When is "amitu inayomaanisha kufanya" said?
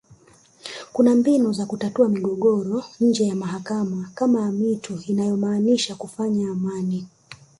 4.45-6.51